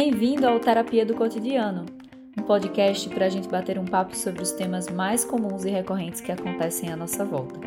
Bem-vindo 0.00 0.46
ao 0.46 0.60
Terapia 0.60 1.04
do 1.04 1.12
Cotidiano, 1.12 1.84
um 2.38 2.42
podcast 2.42 3.08
para 3.08 3.26
a 3.26 3.28
gente 3.28 3.48
bater 3.48 3.80
um 3.80 3.84
papo 3.84 4.16
sobre 4.16 4.40
os 4.40 4.52
temas 4.52 4.88
mais 4.88 5.24
comuns 5.24 5.64
e 5.64 5.70
recorrentes 5.70 6.20
que 6.20 6.30
acontecem 6.30 6.88
à 6.92 6.96
nossa 6.96 7.24
volta. 7.24 7.58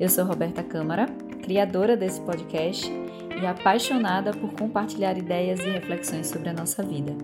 Eu 0.00 0.08
sou 0.08 0.24
Roberta 0.24 0.62
Câmara, 0.62 1.04
criadora 1.42 1.94
desse 1.94 2.22
podcast 2.22 2.90
e 3.38 3.46
apaixonada 3.46 4.30
por 4.30 4.50
compartilhar 4.54 5.18
ideias 5.18 5.60
e 5.60 5.68
reflexões 5.68 6.28
sobre 6.28 6.48
a 6.48 6.54
nossa 6.54 6.82
vida. 6.82 7.14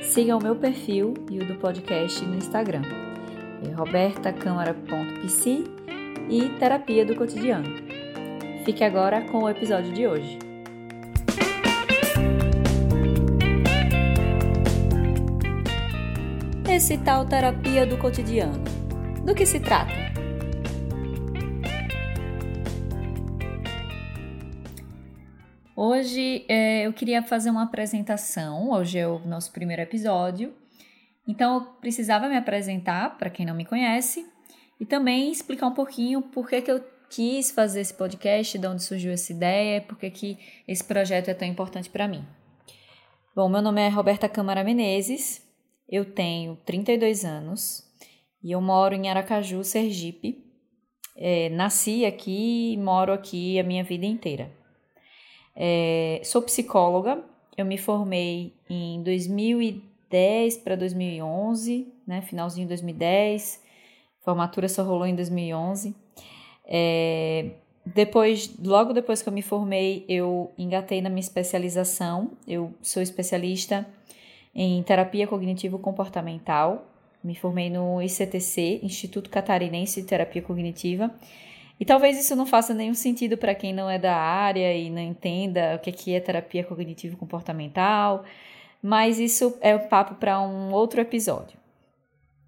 Siga 0.00 0.34
o 0.34 0.42
meu 0.42 0.56
perfil 0.56 1.12
e 1.30 1.38
o 1.38 1.46
do 1.46 1.56
podcast 1.56 2.24
no 2.24 2.34
Instagram, 2.34 2.80
é 3.62 3.74
e 6.30 6.48
Terapia 6.58 7.04
do 7.04 7.14
Cotidiano. 7.14 7.68
Fique 8.64 8.82
agora 8.82 9.20
com 9.26 9.42
o 9.42 9.50
episódio 9.50 9.92
de 9.92 10.06
hoje. 10.06 10.45
Tal 16.76 17.24
terapia 17.24 17.86
do 17.86 17.96
cotidiano. 17.96 18.62
Do 19.24 19.34
que 19.34 19.46
se 19.46 19.58
trata? 19.58 19.94
Hoje 25.74 26.44
é, 26.46 26.86
eu 26.86 26.92
queria 26.92 27.22
fazer 27.22 27.48
uma 27.48 27.62
apresentação. 27.62 28.72
Hoje 28.72 28.98
é 28.98 29.08
o 29.08 29.20
nosso 29.20 29.52
primeiro 29.52 29.80
episódio. 29.80 30.52
Então 31.26 31.54
eu 31.54 31.60
precisava 31.80 32.28
me 32.28 32.36
apresentar 32.36 33.16
para 33.16 33.30
quem 33.30 33.46
não 33.46 33.54
me 33.54 33.64
conhece 33.64 34.26
e 34.78 34.84
também 34.84 35.32
explicar 35.32 35.68
um 35.68 35.74
pouquinho 35.74 36.20
por 36.20 36.46
que, 36.46 36.60
que 36.60 36.70
eu 36.70 36.84
quis 37.08 37.50
fazer 37.50 37.80
esse 37.80 37.94
podcast, 37.94 38.58
de 38.58 38.66
onde 38.66 38.82
surgiu 38.82 39.12
essa 39.12 39.32
ideia, 39.32 39.80
por 39.80 39.96
que, 39.96 40.10
que 40.10 40.38
esse 40.68 40.84
projeto 40.84 41.30
é 41.30 41.34
tão 41.34 41.48
importante 41.48 41.88
para 41.88 42.06
mim. 42.06 42.22
Bom, 43.34 43.48
meu 43.48 43.62
nome 43.62 43.80
é 43.80 43.88
Roberta 43.88 44.28
Câmara 44.28 44.62
Menezes, 44.62 45.45
eu 45.88 46.04
tenho 46.04 46.56
32 46.64 47.24
anos 47.24 47.84
e 48.42 48.52
eu 48.52 48.60
moro 48.60 48.94
em 48.94 49.08
Aracaju, 49.08 49.62
Sergipe. 49.64 50.44
É, 51.16 51.48
nasci 51.50 52.04
aqui 52.04 52.74
e 52.74 52.76
moro 52.76 53.12
aqui 53.12 53.58
a 53.58 53.62
minha 53.62 53.82
vida 53.82 54.04
inteira. 54.04 54.52
É, 55.54 56.20
sou 56.22 56.42
psicóloga, 56.42 57.24
eu 57.56 57.64
me 57.64 57.78
formei 57.78 58.52
em 58.68 59.02
2010 59.02 60.58
para 60.58 60.76
2011, 60.76 61.90
né, 62.06 62.20
finalzinho 62.20 62.66
de 62.66 62.68
2010, 62.68 63.62
formatura 64.20 64.68
só 64.68 64.82
rolou 64.82 65.06
em 65.06 65.16
2011. 65.16 65.94
É, 66.66 67.52
depois, 67.86 68.54
logo 68.62 68.92
depois 68.92 69.22
que 69.22 69.28
eu 69.28 69.32
me 69.32 69.42
formei, 69.42 70.04
eu 70.08 70.52
engatei 70.58 71.00
na 71.00 71.08
minha 71.08 71.20
especialização. 71.20 72.32
Eu 72.46 72.74
sou 72.82 73.00
especialista 73.02 73.86
em 74.56 74.82
terapia 74.82 75.26
cognitivo-comportamental. 75.26 76.86
Me 77.22 77.36
formei 77.36 77.68
no 77.68 78.00
ICTC, 78.00 78.80
Instituto 78.82 79.28
Catarinense 79.28 80.00
de 80.00 80.08
Terapia 80.08 80.40
Cognitiva. 80.40 81.10
E 81.78 81.84
talvez 81.84 82.18
isso 82.18 82.34
não 82.34 82.46
faça 82.46 82.72
nenhum 82.72 82.94
sentido 82.94 83.36
para 83.36 83.54
quem 83.54 83.74
não 83.74 83.90
é 83.90 83.98
da 83.98 84.16
área 84.16 84.74
e 84.74 84.88
não 84.88 85.02
entenda 85.02 85.76
o 85.76 85.78
que 85.78 86.14
é 86.14 86.20
terapia 86.20 86.64
cognitivo-comportamental, 86.64 88.24
mas 88.82 89.18
isso 89.18 89.58
é 89.60 89.74
o 89.74 89.86
papo 89.88 90.14
para 90.14 90.40
um 90.40 90.72
outro 90.72 91.02
episódio. 91.02 91.58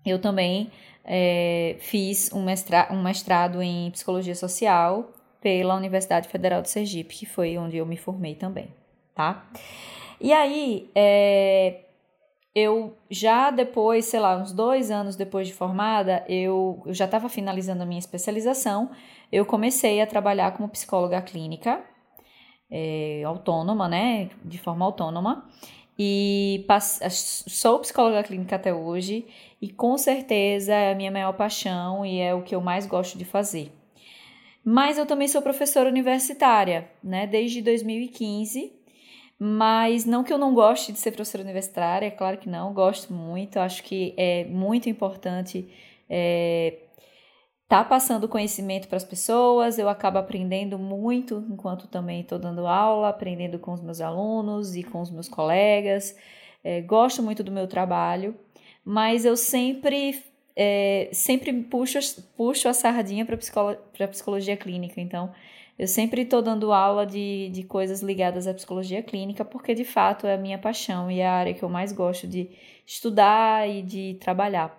Eu 0.06 0.18
também 0.18 0.70
é, 1.04 1.76
fiz 1.78 2.32
um, 2.32 2.42
mestra 2.42 2.88
um 2.90 3.02
mestrado 3.02 3.60
em 3.60 3.90
psicologia 3.90 4.34
social 4.34 5.12
pela 5.42 5.74
Universidade 5.74 6.26
Federal 6.28 6.62
de 6.62 6.70
Sergipe, 6.70 7.14
que 7.14 7.26
foi 7.26 7.58
onde 7.58 7.76
eu 7.76 7.84
me 7.84 7.98
formei 7.98 8.34
também, 8.34 8.68
tá? 9.14 9.46
E 10.18 10.32
aí, 10.32 10.90
é, 10.94 11.80
eu 12.58 12.96
já 13.10 13.50
depois, 13.50 14.04
sei 14.06 14.20
lá, 14.20 14.36
uns 14.36 14.52
dois 14.52 14.90
anos 14.90 15.16
depois 15.16 15.46
de 15.46 15.54
formada, 15.54 16.24
eu, 16.28 16.82
eu 16.86 16.94
já 16.94 17.04
estava 17.04 17.28
finalizando 17.28 17.82
a 17.82 17.86
minha 17.86 17.98
especialização, 17.98 18.90
eu 19.30 19.44
comecei 19.46 20.00
a 20.00 20.06
trabalhar 20.06 20.52
como 20.52 20.68
psicóloga 20.68 21.20
clínica, 21.22 21.82
é, 22.70 23.22
autônoma, 23.24 23.88
né, 23.88 24.30
de 24.44 24.58
forma 24.58 24.84
autônoma, 24.84 25.48
e 25.98 26.64
sou 27.10 27.80
psicóloga 27.80 28.22
clínica 28.22 28.56
até 28.56 28.72
hoje, 28.72 29.26
e 29.60 29.68
com 29.68 29.98
certeza 29.98 30.72
é 30.72 30.92
a 30.92 30.94
minha 30.94 31.10
maior 31.10 31.32
paixão 31.32 32.06
e 32.06 32.20
é 32.20 32.34
o 32.34 32.42
que 32.42 32.54
eu 32.54 32.60
mais 32.60 32.86
gosto 32.86 33.18
de 33.18 33.24
fazer. 33.24 33.72
Mas 34.64 34.98
eu 34.98 35.06
também 35.06 35.26
sou 35.26 35.42
professora 35.42 35.88
universitária, 35.88 36.90
né, 37.02 37.26
desde 37.26 37.62
2015, 37.62 38.77
mas 39.38 40.04
não 40.04 40.24
que 40.24 40.32
eu 40.32 40.38
não 40.38 40.52
goste 40.52 40.92
de 40.92 40.98
ser 40.98 41.12
professora 41.12 41.44
universitária, 41.44 42.06
é 42.06 42.10
claro 42.10 42.38
que 42.38 42.48
não, 42.48 42.74
gosto 42.74 43.12
muito, 43.12 43.58
acho 43.58 43.84
que 43.84 44.14
é 44.16 44.44
muito 44.46 44.88
importante 44.88 45.58
estar 45.58 45.70
é, 46.10 46.78
tá 47.68 47.84
passando 47.84 48.28
conhecimento 48.28 48.88
para 48.88 48.96
as 48.96 49.04
pessoas, 49.04 49.78
eu 49.78 49.88
acabo 49.88 50.18
aprendendo 50.18 50.78
muito 50.78 51.46
enquanto 51.48 51.86
também 51.86 52.22
estou 52.22 52.38
dando 52.38 52.66
aula, 52.66 53.08
aprendendo 53.10 53.60
com 53.60 53.72
os 53.72 53.80
meus 53.80 54.00
alunos 54.00 54.74
e 54.74 54.82
com 54.82 55.00
os 55.00 55.10
meus 55.10 55.28
colegas, 55.28 56.16
é, 56.64 56.80
gosto 56.80 57.22
muito 57.22 57.44
do 57.44 57.52
meu 57.52 57.68
trabalho, 57.68 58.34
mas 58.84 59.24
eu 59.24 59.36
sempre 59.36 60.24
é, 60.60 61.08
sempre 61.12 61.52
puxo, 61.52 61.98
puxo 62.36 62.68
a 62.68 62.74
sardinha 62.74 63.24
para 63.24 63.36
a 63.36 64.08
psicologia 64.08 64.56
clínica, 64.56 65.00
então 65.00 65.32
eu 65.78 65.86
sempre 65.86 66.22
estou 66.22 66.42
dando 66.42 66.72
aula 66.72 67.06
de, 67.06 67.48
de 67.50 67.62
coisas 67.62 68.02
ligadas 68.02 68.48
à 68.48 68.52
psicologia 68.52 69.00
clínica, 69.00 69.44
porque 69.44 69.72
de 69.72 69.84
fato 69.84 70.26
é 70.26 70.34
a 70.34 70.36
minha 70.36 70.58
paixão 70.58 71.08
e 71.08 71.20
é 71.20 71.26
a 71.28 71.32
área 71.32 71.54
que 71.54 71.62
eu 71.62 71.68
mais 71.68 71.92
gosto 71.92 72.26
de 72.26 72.50
estudar 72.84 73.70
e 73.70 73.82
de 73.82 74.14
trabalhar. 74.20 74.76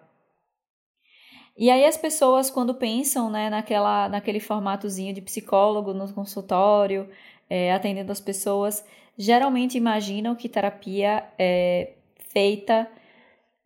E 1.58 1.70
aí 1.70 1.86
as 1.86 1.96
pessoas, 1.96 2.50
quando 2.50 2.76
pensam 2.76 3.30
né, 3.30 3.50
naquela, 3.50 4.10
naquele 4.10 4.42
formatozinho 4.42 5.14
de 5.14 5.22
psicólogo 5.22 5.94
no 5.94 6.12
consultório, 6.12 7.10
é, 7.50 7.74
atendendo 7.74 8.12
as 8.12 8.20
pessoas, 8.20 8.86
geralmente 9.18 9.78
imaginam 9.78 10.36
que 10.36 10.50
terapia 10.50 11.24
é 11.38 11.94
feita 12.34 12.86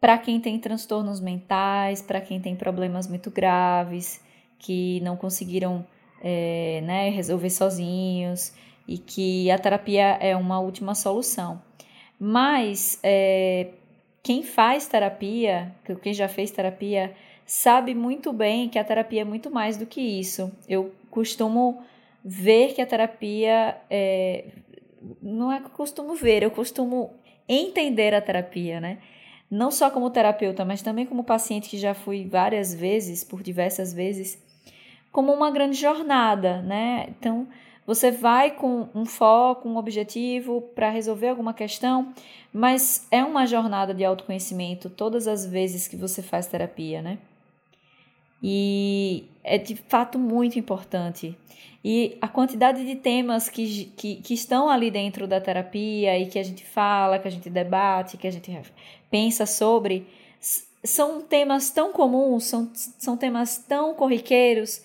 para 0.03 0.17
quem 0.17 0.37
tem 0.37 0.59
transtornos 0.59 1.21
mentais, 1.21 2.01
para 2.01 2.19
quem 2.19 2.37
tem 2.37 2.57
problemas 2.57 3.07
muito 3.07 3.31
graves, 3.31 4.21
que 4.59 4.99
não 4.99 5.15
conseguiram 5.15 5.87
é, 6.21 6.81
né, 6.83 7.09
resolver 7.09 7.49
sozinhos 7.49 8.53
e 8.85 8.97
que 8.97 9.49
a 9.49 9.57
terapia 9.57 10.17
é 10.19 10.35
uma 10.35 10.59
última 10.59 10.93
solução. 10.93 11.61
Mas 12.19 12.99
é, 13.01 13.69
quem 14.21 14.43
faz 14.43 14.89
terapia, 14.89 15.73
quem 16.01 16.13
já 16.13 16.27
fez 16.27 16.51
terapia, 16.51 17.15
sabe 17.45 17.95
muito 17.95 18.33
bem 18.33 18.67
que 18.67 18.77
a 18.77 18.83
terapia 18.83 19.21
é 19.21 19.23
muito 19.23 19.49
mais 19.49 19.77
do 19.77 19.85
que 19.85 20.01
isso. 20.01 20.51
Eu 20.67 20.93
costumo 21.09 21.81
ver 22.25 22.73
que 22.73 22.81
a 22.81 22.85
terapia 22.85 23.77
é, 23.89 24.47
não 25.21 25.49
é 25.49 25.61
que 25.61 25.67
eu 25.67 25.71
costumo 25.71 26.13
ver, 26.13 26.43
eu 26.43 26.51
costumo 26.51 27.13
entender 27.47 28.13
a 28.13 28.19
terapia, 28.19 28.81
né? 28.81 28.97
Não 29.53 29.69
só 29.69 29.91
como 29.91 30.09
terapeuta, 30.09 30.65
mas 30.65 30.81
também 30.81 31.05
como 31.05 31.23
paciente 31.23 31.69
que 31.69 31.77
já 31.77 31.93
fui 31.93 32.27
várias 32.27 32.73
vezes, 32.73 33.23
por 33.23 33.43
diversas 33.43 33.93
vezes, 33.93 34.41
como 35.11 35.31
uma 35.31 35.51
grande 35.51 35.79
jornada, 35.79 36.63
né? 36.63 37.05
Então, 37.09 37.47
você 37.85 38.09
vai 38.09 38.49
com 38.49 38.89
um 38.95 39.05
foco, 39.05 39.69
um 39.69 39.77
objetivo 39.77 40.59
para 40.73 40.89
resolver 40.89 41.27
alguma 41.27 41.53
questão, 41.53 42.11
mas 42.51 43.05
é 43.11 43.23
uma 43.23 43.45
jornada 43.45 43.93
de 43.93 44.03
autoconhecimento 44.03 44.89
todas 44.89 45.27
as 45.27 45.45
vezes 45.45 45.87
que 45.87 45.95
você 45.95 46.23
faz 46.23 46.47
terapia, 46.47 47.03
né? 47.03 47.19
E 48.43 49.23
é 49.41 49.57
de 49.57 49.75
fato 49.75 50.19
muito 50.19 50.59
importante. 50.59 51.37
E 51.83 52.17
a 52.21 52.27
quantidade 52.27 52.85
de 52.85 52.95
temas 52.95 53.47
que, 53.47 53.85
que, 53.97 54.15
que 54.17 54.33
estão 54.33 54.69
ali 54.69 54.91
dentro 54.91 55.25
da 55.27 55.39
terapia 55.39 56.19
e 56.19 56.27
que 56.27 56.37
a 56.37 56.43
gente 56.43 56.65
fala, 56.65 57.19
que 57.19 57.27
a 57.27 57.31
gente 57.31 57.49
debate, 57.49 58.17
que 58.17 58.27
a 58.27 58.31
gente 58.31 58.51
pensa 59.09 59.45
sobre, 59.45 60.05
são 60.83 61.21
temas 61.21 61.71
tão 61.71 61.93
comuns, 61.93 62.45
são, 62.45 62.69
são 62.73 63.15
temas 63.15 63.57
tão 63.57 63.93
corriqueiros 63.95 64.83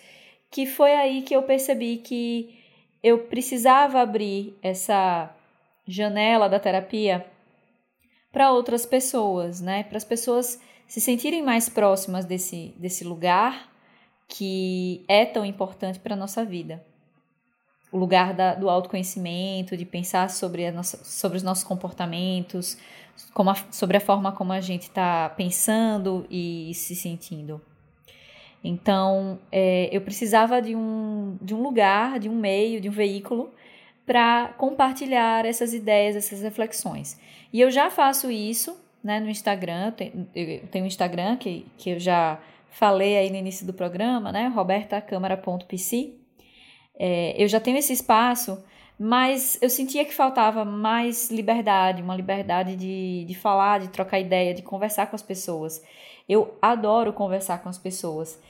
que 0.51 0.67
foi 0.67 0.93
aí 0.93 1.23
que 1.23 1.35
eu 1.35 1.43
percebi 1.43 1.99
que 1.99 2.59
eu 3.03 3.27
precisava 3.27 4.01
abrir 4.01 4.57
essa 4.63 5.35
janela 5.87 6.49
da 6.49 6.59
terapia 6.59 7.27
para 8.33 8.53
outras 8.53 8.85
pessoas, 8.85 9.61
né? 9.61 9.85
Para 9.85 9.97
as 9.97 10.05
pessoas 10.05 10.61
se 10.89 11.01
sentirem 11.03 11.43
mais 11.43 11.69
próximas 11.69 12.25
desse, 12.25 12.75
desse 12.79 13.05
lugar 13.05 13.71
que 14.27 15.05
é 15.07 15.25
tão 15.25 15.45
importante 15.45 15.99
para 15.99 16.15
a 16.15 16.17
nossa 16.17 16.45
vida. 16.45 16.85
O 17.93 17.99
lugar 17.99 18.35
da, 18.35 18.55
do 18.55 18.69
autoconhecimento, 18.69 19.77
de 19.77 19.85
pensar 19.85 20.29
sobre, 20.31 20.71
nossa, 20.71 21.03
sobre 21.05 21.37
os 21.37 21.43
nossos 21.43 21.65
comportamentos, 21.65 22.79
a, 23.35 23.55
sobre 23.71 23.97
a 23.99 24.01
forma 24.01 24.33
como 24.33 24.53
a 24.53 24.61
gente 24.61 24.83
está 24.83 25.29
pensando 25.31 26.27
e 26.31 26.73
se 26.75 26.97
sentindo. 26.97 27.61
Então, 28.65 29.39
é, 29.53 29.89
eu 29.95 30.01
precisava 30.01 30.61
de 30.61 30.75
um, 30.75 31.39
de 31.41 31.55
um 31.55 31.63
lugar, 31.63 32.19
de 32.19 32.29
um 32.29 32.35
meio, 32.35 32.81
de 32.81 32.89
um 32.89 32.93
veículo 32.93 33.53
para 34.05 34.49
compartilhar 34.59 35.45
essas 35.45 35.73
ideias, 35.73 36.17
essas 36.17 36.43
reflexões. 36.43 37.19
E 37.53 37.61
eu 37.61 37.71
já 37.71 37.91
faço 37.91 38.31
isso 38.31 38.77
né, 39.03 39.21
no 39.21 39.29
Instagram, 39.29 39.93
eu 40.35 40.67
tenho 40.69 40.85
um 40.85 40.89
Instagram 40.89 41.37
que, 41.37 41.67
que 41.77 41.91
eu 41.91 41.99
já 41.99 42.41
falei 42.71 43.17
aí 43.17 43.31
no 43.31 43.37
início 43.37 43.67
do 43.67 43.73
programa, 43.73 44.31
né, 44.33 44.49
robertacâmara.pc. 44.49 46.15
É, 46.99 47.43
eu 47.43 47.49
já 47.49 47.61
tenho 47.61 47.77
esse 47.77 47.93
espaço, 47.93 48.63
mas 48.99 49.59
eu 49.63 49.71
sentia 49.71 50.05
que 50.05 50.13
faltava 50.13 50.65
mais 50.65 51.31
liberdade, 51.31 52.03
uma 52.03 52.17
liberdade 52.17 52.75
de, 52.75 53.25
de 53.25 53.35
falar, 53.35 53.79
de 53.79 53.89
trocar 53.89 54.19
ideia, 54.19 54.53
de 54.53 54.63
conversar 54.63 55.07
com 55.07 55.15
as 55.15 55.23
pessoas. 55.23 55.83
Eu 56.29 56.59
adoro 56.61 57.13
conversar 57.13 57.63
com 57.63 57.69
as 57.69 57.79
pessoas. 57.79 58.41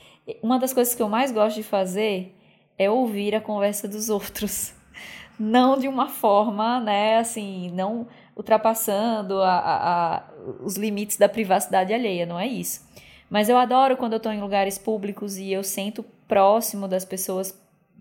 Uma 0.41 0.59
das 0.59 0.73
coisas 0.73 0.95
que 0.95 1.01
eu 1.01 1.09
mais 1.09 1.31
gosto 1.31 1.57
de 1.57 1.63
fazer 1.63 2.35
é 2.77 2.89
ouvir 2.89 3.35
a 3.35 3.41
conversa 3.41 3.87
dos 3.87 4.09
outros. 4.09 4.73
Não 5.39 5.77
de 5.77 5.87
uma 5.87 6.07
forma, 6.07 6.81
né, 6.81 7.17
assim, 7.17 7.71
não 7.71 8.07
ultrapassando 8.35 9.41
a, 9.41 9.51
a, 9.51 10.17
a, 10.17 10.23
os 10.63 10.75
limites 10.75 11.17
da 11.17 11.27
privacidade 11.27 11.93
alheia, 11.93 12.25
não 12.25 12.39
é 12.39 12.47
isso. 12.47 12.87
Mas 13.29 13.49
eu 13.49 13.57
adoro 13.57 13.95
quando 13.97 14.13
eu 14.13 14.17
estou 14.17 14.31
em 14.31 14.41
lugares 14.41 14.77
públicos 14.77 15.37
e 15.37 15.51
eu 15.51 15.63
sento 15.63 16.03
próximo 16.27 16.87
das 16.87 17.05
pessoas, 17.05 17.57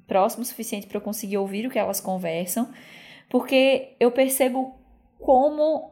próximo 0.07 0.43
o 0.43 0.47
suficiente 0.47 0.87
para 0.87 0.97
eu 0.97 1.03
conseguir 1.03 1.37
ouvir 1.37 1.67
o 1.67 1.71
que 1.71 1.79
elas 1.79 2.01
conversam, 2.01 2.69
porque 3.29 3.95
eu 4.01 4.11
percebo 4.11 4.75
como 5.19 5.91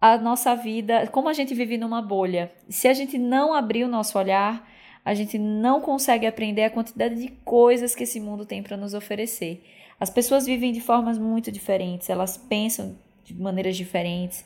a 0.00 0.18
nossa 0.18 0.54
vida, 0.54 1.06
como 1.08 1.28
a 1.28 1.32
gente 1.32 1.54
vive 1.54 1.78
numa 1.78 2.02
bolha. 2.02 2.52
Se 2.68 2.88
a 2.88 2.94
gente 2.94 3.18
não 3.18 3.54
abrir 3.54 3.84
o 3.84 3.88
nosso 3.88 4.18
olhar, 4.18 4.68
a 5.04 5.14
gente 5.14 5.38
não 5.38 5.80
consegue 5.80 6.26
aprender 6.26 6.64
a 6.64 6.70
quantidade 6.70 7.14
de 7.14 7.28
coisas 7.44 7.94
que 7.94 8.02
esse 8.02 8.20
mundo 8.20 8.44
tem 8.44 8.62
para 8.62 8.76
nos 8.76 8.94
oferecer. 8.94 9.64
As 10.00 10.10
pessoas 10.10 10.44
vivem 10.44 10.72
de 10.72 10.80
formas 10.80 11.18
muito 11.18 11.50
diferentes, 11.52 12.10
elas 12.10 12.36
pensam 12.36 12.96
de 13.26 13.34
maneiras 13.34 13.76
diferentes. 13.76 14.44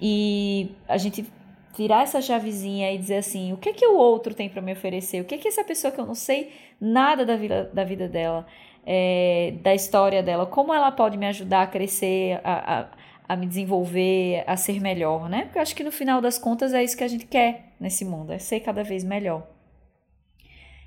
E 0.00 0.70
a 0.86 0.96
gente 0.96 1.26
virar 1.76 2.02
essa 2.02 2.20
chavezinha 2.20 2.92
e 2.92 2.98
dizer 2.98 3.16
assim, 3.16 3.52
o 3.52 3.56
que 3.56 3.72
que 3.72 3.86
o 3.86 3.96
outro 3.96 4.34
tem 4.34 4.48
para 4.48 4.62
me 4.62 4.72
oferecer? 4.72 5.20
O 5.20 5.24
que 5.24 5.38
que 5.38 5.48
essa 5.48 5.62
pessoa 5.62 5.92
que 5.92 6.00
eu 6.00 6.06
não 6.06 6.14
sei 6.14 6.52
nada 6.80 7.24
da 7.24 7.36
vida, 7.36 7.70
da 7.72 7.84
vida 7.84 8.08
dela, 8.08 8.46
é, 8.84 9.54
da 9.62 9.74
história 9.74 10.22
dela, 10.22 10.46
como 10.46 10.72
ela 10.72 10.90
pode 10.90 11.16
me 11.16 11.26
ajudar 11.26 11.62
a 11.62 11.66
crescer, 11.66 12.40
a, 12.42 12.80
a, 12.80 12.88
a 13.28 13.36
me 13.36 13.46
desenvolver, 13.46 14.42
a 14.46 14.56
ser 14.56 14.80
melhor, 14.80 15.28
né? 15.28 15.42
Porque 15.42 15.58
eu 15.58 15.62
acho 15.62 15.76
que 15.76 15.84
no 15.84 15.92
final 15.92 16.20
das 16.20 16.38
contas 16.38 16.72
é 16.72 16.82
isso 16.82 16.96
que 16.96 17.04
a 17.04 17.08
gente 17.08 17.26
quer 17.26 17.74
nesse 17.78 18.04
mundo, 18.04 18.32
é 18.32 18.38
ser 18.38 18.60
cada 18.60 18.82
vez 18.82 19.04
melhor. 19.04 19.46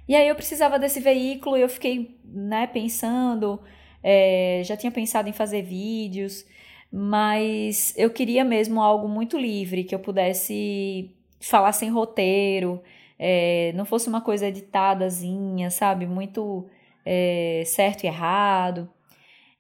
E 0.08 0.16
aí 0.16 0.28
eu 0.28 0.36
precisava 0.36 0.78
desse 0.78 1.00
veículo 1.00 1.58
e 1.58 1.62
eu 1.62 1.70
fiquei, 1.70 2.20
né, 2.26 2.68
pensando, 2.68 3.62
é, 4.04 4.62
já 4.66 4.76
tinha 4.76 4.92
pensado 4.92 5.30
em 5.30 5.34
fazer 5.34 5.62
vídeos, 5.62 6.46
mas 6.92 7.94
eu 7.96 8.10
queria 8.10 8.44
mesmo 8.44 8.82
algo 8.82 9.08
muito 9.08 9.38
livre, 9.38 9.84
que 9.84 9.96
eu 9.96 10.00
pudesse 10.00 11.10
falar 11.40 11.72
sem 11.72 11.90
roteiro, 11.90 12.82
é, 13.18 13.72
não 13.76 13.86
fosse 13.86 14.10
uma 14.10 14.20
coisa 14.20 14.48
editadazinha, 14.48 15.70
sabe? 15.70 16.06
Muito 16.06 16.68
é, 17.06 17.64
certo 17.66 18.04
e 18.04 18.08
errado. 18.08 18.90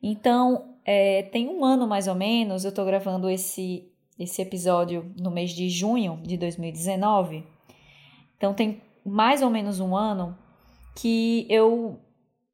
Então, 0.01 0.75
é, 0.83 1.23
tem 1.23 1.47
um 1.47 1.63
ano 1.63 1.87
mais 1.87 2.07
ou 2.07 2.15
menos, 2.15 2.65
eu 2.65 2.69
estou 2.69 2.85
gravando 2.85 3.29
esse, 3.29 3.87
esse 4.19 4.41
episódio 4.41 5.11
no 5.17 5.31
mês 5.31 5.51
de 5.51 5.69
junho 5.69 6.19
de 6.23 6.37
2019. 6.37 7.45
Então, 8.35 8.53
tem 8.53 8.81
mais 9.05 9.41
ou 9.41 9.49
menos 9.49 9.79
um 9.79 9.95
ano 9.95 10.37
que 10.95 11.45
eu 11.49 11.99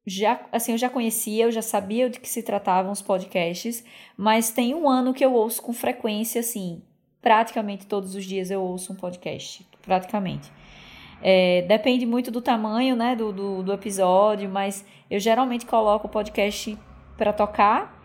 já, 0.08 0.40
assim, 0.50 0.72
eu 0.72 0.78
já 0.78 0.88
conhecia, 0.88 1.44
eu 1.44 1.50
já 1.50 1.62
sabia 1.62 2.08
de 2.08 2.18
que 2.18 2.28
se 2.28 2.42
tratavam 2.42 2.90
os 2.90 3.02
podcasts, 3.02 3.84
mas 4.16 4.50
tem 4.50 4.74
um 4.74 4.88
ano 4.88 5.12
que 5.12 5.24
eu 5.24 5.32
ouço 5.32 5.62
com 5.62 5.72
frequência, 5.72 6.40
assim, 6.40 6.82
praticamente 7.20 7.86
todos 7.86 8.14
os 8.14 8.24
dias 8.24 8.50
eu 8.50 8.62
ouço 8.62 8.92
um 8.92 8.96
podcast, 8.96 9.66
praticamente. 9.82 10.50
É, 11.20 11.62
depende 11.62 12.06
muito 12.06 12.30
do 12.30 12.40
tamanho, 12.40 12.94
né, 12.96 13.14
do, 13.14 13.32
do, 13.32 13.62
do 13.62 13.72
episódio, 13.72 14.48
mas 14.48 14.84
eu 15.10 15.18
geralmente 15.18 15.66
coloco 15.66 16.06
o 16.06 16.10
podcast 16.10 16.78
para 17.16 17.32
tocar 17.32 17.98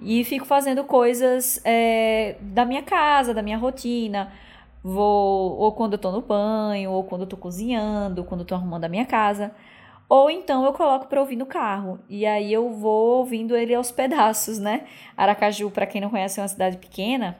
e 0.00 0.22
fico 0.24 0.44
fazendo 0.44 0.84
coisas 0.84 1.60
é, 1.64 2.36
da 2.40 2.64
minha 2.64 2.82
casa, 2.82 3.34
da 3.34 3.42
minha 3.42 3.58
rotina. 3.58 4.32
Vou, 4.82 5.56
ou 5.56 5.72
quando 5.72 5.94
eu 5.94 5.98
tô 5.98 6.12
no 6.12 6.20
banho, 6.20 6.90
ou 6.90 7.04
quando 7.04 7.22
eu 7.22 7.26
tô 7.26 7.36
cozinhando, 7.36 8.20
ou 8.20 8.26
quando 8.26 8.42
eu 8.42 8.46
tô 8.46 8.54
arrumando 8.54 8.84
a 8.84 8.88
minha 8.88 9.06
casa. 9.06 9.52
Ou 10.08 10.30
então 10.30 10.64
eu 10.64 10.72
coloco 10.72 11.06
para 11.06 11.20
ouvir 11.20 11.36
no 11.36 11.46
carro. 11.46 11.98
E 12.08 12.26
aí 12.26 12.52
eu 12.52 12.70
vou 12.70 13.18
ouvindo 13.18 13.56
ele 13.56 13.74
aos 13.74 13.90
pedaços, 13.90 14.58
né? 14.58 14.86
Aracaju, 15.16 15.70
para 15.70 15.86
quem 15.86 16.00
não 16.00 16.10
conhece, 16.10 16.38
é 16.38 16.42
uma 16.42 16.48
cidade 16.48 16.76
pequena, 16.76 17.38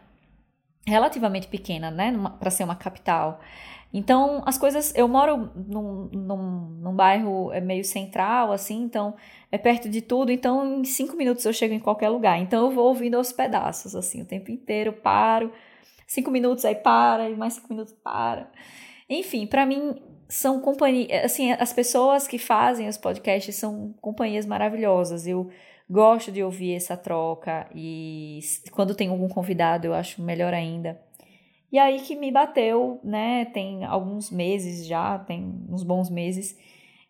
relativamente 0.86 1.46
pequena, 1.46 1.90
né? 1.90 2.12
Para 2.38 2.50
ser 2.50 2.64
uma 2.64 2.76
capital. 2.76 3.40
Então, 3.94 4.42
as 4.44 4.58
coisas. 4.58 4.92
Eu 4.96 5.06
moro 5.06 5.50
num, 5.54 6.08
num, 6.12 6.60
num 6.80 6.96
bairro 6.96 7.52
é 7.52 7.60
meio 7.60 7.84
central, 7.84 8.50
assim, 8.50 8.82
então 8.82 9.14
é 9.52 9.56
perto 9.56 9.88
de 9.88 10.02
tudo. 10.02 10.32
Então, 10.32 10.80
em 10.80 10.84
cinco 10.84 11.16
minutos 11.16 11.44
eu 11.44 11.52
chego 11.52 11.74
em 11.74 11.78
qualquer 11.78 12.08
lugar. 12.08 12.40
Então, 12.40 12.66
eu 12.66 12.70
vou 12.72 12.88
ouvindo 12.88 13.16
aos 13.16 13.32
pedaços, 13.32 13.94
assim, 13.94 14.20
o 14.22 14.26
tempo 14.26 14.50
inteiro, 14.50 14.92
paro. 14.92 15.52
Cinco 16.08 16.30
minutos, 16.30 16.64
aí 16.64 16.74
para, 16.74 17.30
e 17.30 17.36
mais 17.36 17.54
cinco 17.54 17.68
minutos, 17.70 17.94
para. 18.02 18.50
Enfim, 19.08 19.46
para 19.46 19.64
mim, 19.64 19.94
são 20.28 20.60
companhias, 20.60 21.24
assim, 21.24 21.52
as 21.52 21.72
pessoas 21.72 22.26
que 22.26 22.38
fazem 22.38 22.88
os 22.88 22.96
podcasts 22.96 23.54
são 23.56 23.94
companhias 24.00 24.46
maravilhosas. 24.46 25.26
Eu 25.26 25.50
gosto 25.88 26.32
de 26.32 26.42
ouvir 26.42 26.74
essa 26.74 26.96
troca 26.96 27.68
e 27.74 28.40
quando 28.72 28.94
tem 28.94 29.08
algum 29.08 29.28
convidado 29.28 29.86
eu 29.86 29.94
acho 29.94 30.22
melhor 30.22 30.54
ainda. 30.54 31.00
E 31.70 31.78
aí 31.78 32.00
que 32.00 32.14
me 32.14 32.30
bateu, 32.30 33.00
né, 33.02 33.46
tem 33.46 33.84
alguns 33.84 34.30
meses 34.30 34.86
já, 34.86 35.18
tem 35.18 35.64
uns 35.68 35.82
bons 35.82 36.08
meses 36.08 36.56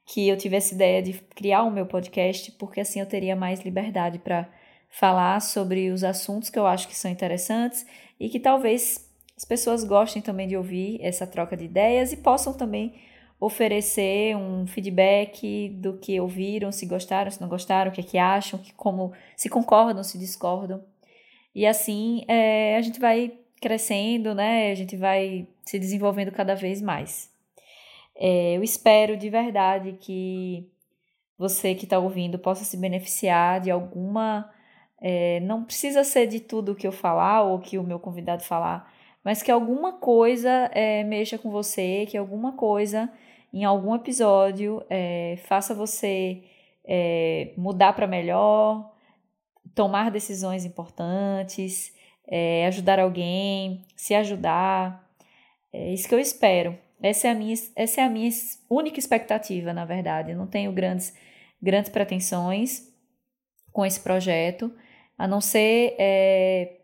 que 0.07 0.29
eu 0.29 0.37
tive 0.37 0.57
essa 0.57 0.75
ideia 0.75 1.03
de 1.03 1.13
criar 1.35 1.63
o 1.65 1.71
meu 1.71 1.87
podcast, 1.87 2.53
porque 2.53 2.81
assim 2.81 3.01
eu 3.01 3.07
teria 3.07 3.37
mais 3.37 3.61
liberdade 3.61 4.19
para 4.19 4.49
falar 4.91 5.41
sobre 5.41 5.91
os 5.91 6.05
assuntos 6.05 6.51
que 6.51 6.59
eu 6.59 6.67
acho 6.67 6.89
que 6.89 6.97
são 6.97 7.11
interessantes 7.11 7.87
e 8.19 8.29
que 8.29 8.39
talvez 8.39 9.11
as 9.37 9.45
pessoas 9.45 9.85
gostem 9.85 10.23
também 10.23 10.47
de 10.47 10.57
ouvir 10.57 10.99
essa 11.03 11.27
troca 11.27 11.57
de 11.57 11.65
ideias 11.65 12.13
e 12.13 12.17
possam 12.17 12.53
também 12.53 12.95
oferecer 13.41 14.37
um 14.37 14.67
feedback 14.67 15.69
do 15.71 15.99
que 15.99 16.21
ouviram, 16.21 16.73
se 16.73 16.87
gostaram, 16.87 17.31
se 17.31 17.41
não 17.41 17.49
gostaram, 17.49 17.91
o 17.91 17.95
que 17.95 18.01
é 18.01 18.05
que 18.05 18.19
acham, 18.19 18.59
que 18.59 18.73
como 18.73 19.13
se 19.37 19.49
concordam, 19.49 20.03
se 20.03 20.19
discordam. 20.19 20.83
E 21.55 21.67
assim 21.67 22.25
é, 22.29 22.77
a 22.77 22.81
gente 22.81 22.99
vai 23.01 23.33
crescendo, 23.61 24.35
né? 24.35 24.71
A 24.71 24.75
gente 24.75 24.97
vai 24.97 25.49
se 25.65 25.79
desenvolvendo 25.79 26.31
cada 26.31 26.55
vez 26.55 26.81
mais. 26.81 27.31
É, 28.17 28.57
eu 28.57 28.63
espero 28.63 29.17
de 29.17 29.29
verdade 29.29 29.97
que 30.01 30.71
você 31.37 31.75
que 31.75 31.85
está 31.85 31.99
ouvindo 31.99 32.39
possa 32.39 32.65
se 32.65 32.77
beneficiar 32.77 33.61
de 33.61 33.71
alguma. 33.71 34.51
É, 35.01 35.41
não 35.41 35.65
precisa 35.65 36.05
ser 36.05 36.27
de 36.27 36.41
tudo 36.41 36.75
que 36.75 36.87
eu 36.87 36.93
falar 36.93 37.43
ou 37.43 37.59
que 37.59 37.79
o 37.79 37.83
meu 37.83 37.99
convidado 37.99 38.43
falar, 38.43 38.91
mas 39.25 39.43
que 39.43 39.51
alguma 39.51 39.95
coisa 39.95 40.71
é, 40.73 41.03
mexa 41.03 41.39
com 41.39 41.51
você, 41.51 42.07
que 42.07 42.17
alguma 42.17 42.53
coisa 42.53 43.11
em 43.53 43.65
algum 43.65 43.95
episódio 43.95 44.85
é, 44.91 45.39
faça 45.47 45.75
você 45.75 46.43
é, 46.85 47.53
mudar 47.57 47.95
para 47.95 48.07
melhor, 48.07 48.93
tomar 49.75 50.11
decisões 50.11 50.65
importantes, 50.65 51.93
ajudar 52.67 53.01
alguém, 53.01 53.85
se 53.97 54.15
ajudar. 54.15 55.09
É 55.73 55.93
isso 55.93 56.09
que 56.09 56.15
eu 56.15 56.19
espero. 56.19 56.79
Essa 57.03 57.29
é 57.29 57.31
a 57.33 57.35
minha, 57.35 57.55
essa 57.77 58.01
é 58.01 58.05
a 58.05 58.09
minha 58.09 58.31
única 58.71 58.99
expectativa, 58.99 59.73
na 59.73 59.85
verdade. 59.85 60.31
Eu 60.31 60.39
não 60.39 60.47
tenho 60.47 60.73
grandes, 60.73 61.15
grandes 61.61 61.91
pretensões 61.91 62.89
com 63.73 63.85
esse 63.85 64.01
projeto, 64.01 64.73
a 65.19 65.27
não 65.27 65.41
ser 65.41 65.97
é, 65.99 66.77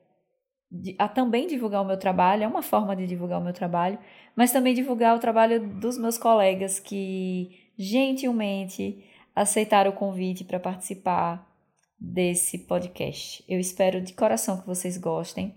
a 0.99 1.09
também 1.09 1.47
divulgar 1.47 1.83
o 1.83 1.85
meu 1.85 1.97
trabalho, 1.97 2.45
é 2.45 2.47
uma 2.47 2.63
forma 2.63 2.95
de 2.95 3.07
divulgar 3.07 3.41
o 3.41 3.45
meu 3.45 3.53
trabalho, 3.53 3.99
mas 4.37 4.53
também 4.53 4.75
divulgar 4.75 5.17
o 5.17 5.19
trabalho 5.19 5.67
dos 5.81 5.99
meus 5.99 6.17
colegas 6.17 6.79
que 6.79 7.51
gentilmente 7.77 9.05
aceitaram 9.35 9.91
o 9.91 9.95
convite 9.95 10.45
para 10.45 10.61
participar 10.61 11.49
desse 11.99 12.59
podcast. 12.59 13.45
Eu 13.49 13.59
espero 13.59 14.01
de 14.01 14.13
coração 14.13 14.61
que 14.61 14.67
vocês 14.67 14.97
gostem 14.97 15.55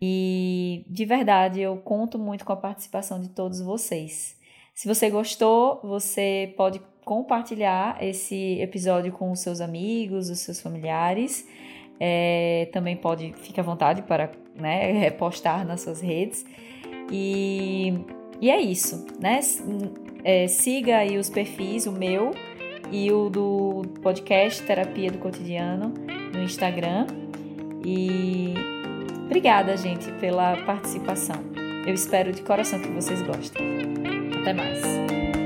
e 0.00 0.84
de 0.88 1.04
verdade 1.04 1.60
eu 1.60 1.76
conto 1.78 2.18
muito 2.18 2.44
com 2.44 2.52
a 2.52 2.56
participação 2.56 3.20
de 3.20 3.30
todos 3.30 3.60
vocês. 3.60 4.36
Se 4.74 4.88
você 4.88 5.10
gostou, 5.10 5.80
você 5.82 6.52
pode 6.56 6.80
compartilhar 7.04 8.02
esse 8.02 8.60
episódio 8.60 9.12
com 9.12 9.30
os 9.30 9.40
seus 9.40 9.60
amigos, 9.60 10.30
os 10.30 10.40
seus 10.40 10.60
familiares. 10.60 11.46
É, 11.98 12.68
também 12.72 12.96
pode, 12.96 13.32
fique 13.34 13.60
à 13.60 13.62
vontade 13.62 14.02
para 14.02 14.30
né, 14.54 14.92
repostar 14.92 15.66
nas 15.66 15.82
suas 15.82 16.00
redes. 16.00 16.44
E, 17.10 17.94
e 18.40 18.50
é 18.50 18.60
isso, 18.60 19.06
né? 19.20 19.40
É, 20.22 20.46
siga 20.46 20.98
aí 20.98 21.18
os 21.18 21.28
perfis, 21.28 21.86
o 21.86 21.92
meu 21.92 22.32
e 22.90 23.10
o 23.12 23.28
do 23.28 23.82
podcast 24.02 24.62
Terapia 24.62 25.10
do 25.10 25.18
Cotidiano 25.18 25.92
no 26.32 26.42
Instagram. 26.42 27.06
E 27.84 28.54
obrigada, 29.26 29.76
gente, 29.76 30.10
pela 30.12 30.56
participação. 30.64 31.36
Eu 31.86 31.92
espero 31.92 32.32
de 32.32 32.42
coração 32.42 32.80
que 32.80 32.88
vocês 32.88 33.20
gostem. 33.22 33.62
Até 34.40 34.54
mais. 34.54 35.43